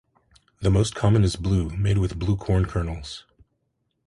The 0.61 0.71
most 0.71 0.95
common 0.95 1.23
is 1.23 1.35
blue, 1.35 1.69
made 1.77 1.99
with 1.99 2.17
blue 2.17 2.35
corn 2.35 2.65
kernels. 2.65 3.23